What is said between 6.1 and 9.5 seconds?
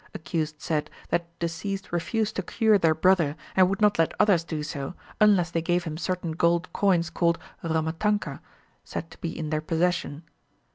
gold coins called Rama Tanka, said to be